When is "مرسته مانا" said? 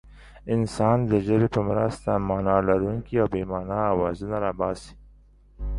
1.69-2.57